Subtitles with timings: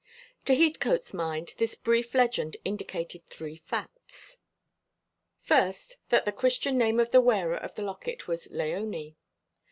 [0.45, 4.39] To Heathcote's mind this brief legend indicated three facts.
[5.43, 9.13] First, that the Christian name of the wearer of the locket was Léonie.